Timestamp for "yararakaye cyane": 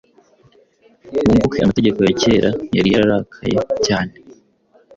2.95-4.13